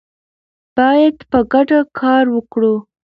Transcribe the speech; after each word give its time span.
باید 0.77 1.17
په 1.31 1.39
ګډه 1.53 1.79
کار 1.99 2.25
وکړو. 2.35 2.73